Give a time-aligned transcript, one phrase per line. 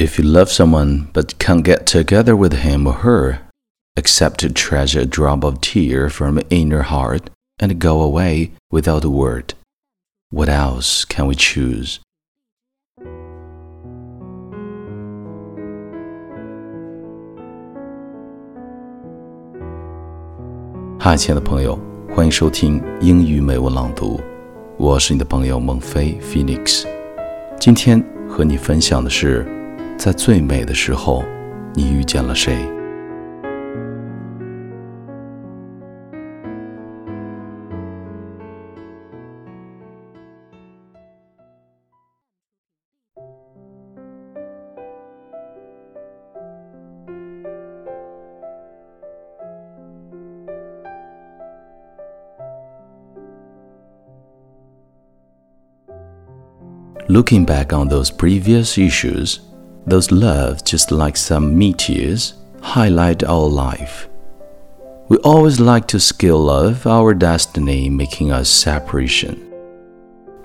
[0.00, 3.40] If you love someone but can't get together with him or her,
[3.98, 9.10] except to treasure a drop of tear from inner heart and go away without a
[9.10, 9.52] word,
[10.30, 11.98] what else can we choose?
[21.00, 21.78] Hi，亲爱的朋友，
[22.14, 24.18] 欢迎收听英语美文朗读，
[24.78, 26.86] 我是你的朋友孟飞 Phoenix。
[27.58, 29.59] 今天和你分享的是。
[30.00, 31.22] 在最美的时候，
[31.74, 32.56] 你遇见了谁
[57.06, 59.40] ？Looking back on those previous issues,
[59.86, 64.08] those loves, just like some meteors, highlight our life.
[65.08, 69.52] We always like to skill love our destiny, making us separation.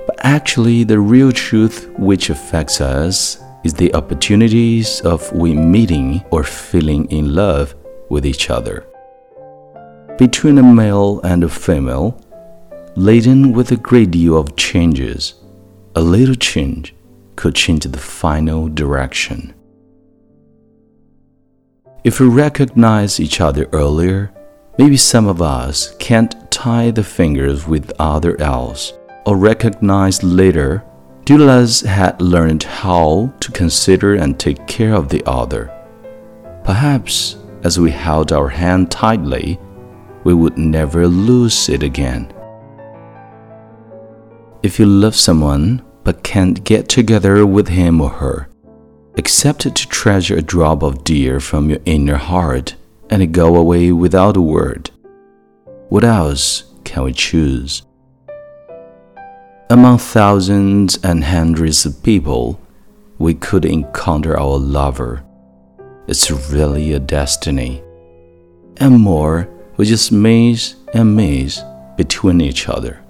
[0.08, 6.44] But actually, the real truth which affects us is the opportunities of we meeting or
[6.44, 7.76] feeling in love
[8.10, 8.88] with each other.
[10.18, 12.20] Between a male and a female,
[12.96, 15.36] laden with a great deal of changes,
[15.96, 16.95] a little change
[17.36, 19.54] could change the final direction.
[22.04, 24.32] If we recognize each other earlier,
[24.78, 28.94] maybe some of us can't tie the fingers with other else,
[29.26, 30.84] or recognize later,
[31.26, 35.72] Dulas had learned how to consider and take care of the other.
[36.64, 39.60] Perhaps as we held our hand tightly,
[40.24, 42.32] we would never lose it again.
[44.62, 48.48] If you love someone, but can't get together with him or her,
[49.18, 52.76] except to treasure a drop of dear from your inner heart
[53.10, 54.92] and go away without a word.
[55.90, 57.82] What else can we choose?
[59.70, 62.62] Among thousands and hundreds of people,
[63.18, 65.24] we could encounter our lover.
[66.08, 67.82] It's really a destiny.
[68.78, 71.64] And more, we just miss and miss
[71.98, 73.05] between each other.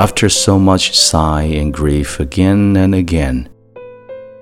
[0.00, 3.50] After so much sigh and grief again and again,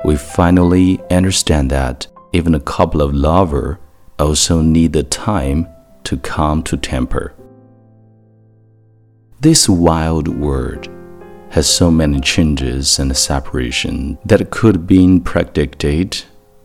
[0.04, 3.76] we finally understand that even a couple of lovers
[4.20, 5.66] also need the time
[6.04, 7.34] to come to temper.
[9.40, 10.86] This wild world
[11.50, 16.22] has so many changes and separation that could be predicted.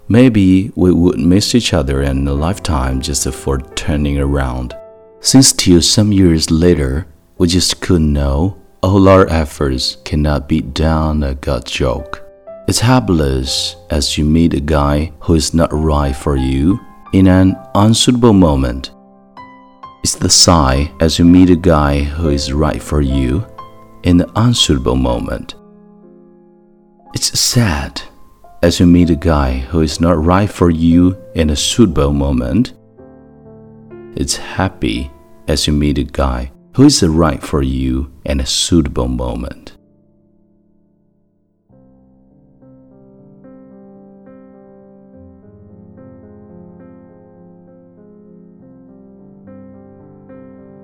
[0.08, 4.76] Maybe we would miss each other in a lifetime just for turning around.
[5.20, 7.08] Since till some years later,
[7.40, 12.22] we just couldn't know all our efforts cannot beat down a gut joke.
[12.68, 16.82] It's helpless as you meet a guy who is not right for you
[17.14, 18.92] in an unsuitable moment.
[20.04, 23.48] It's the sigh as you meet a guy who is right for you
[24.04, 25.56] in an unsuitable moment.
[27.14, 28.02] It's sad
[28.64, 32.74] as you meet a guy who is not right for you in a suitable moment.
[34.18, 35.10] It's happy
[35.48, 39.74] as you meet a guy who is right for you and a suitable moment.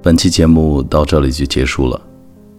[0.01, 2.00] 本期节目到这里就结束了，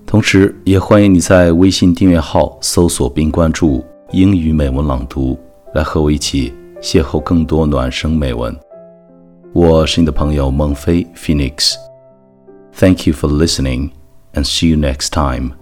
[0.06, 5.38] 同时也欢迎你在微信订阅号搜索并关注“英语美文朗读”，
[5.74, 6.52] 来和我一起
[6.82, 8.54] 邂逅更多暖声美文。
[9.52, 11.89] 我是你的朋友孟非 Phoenix。
[12.72, 13.96] Thank you for listening
[14.32, 15.60] and see you next time.